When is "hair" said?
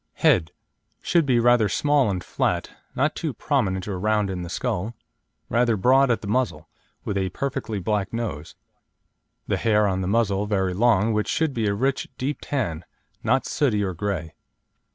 9.57-9.87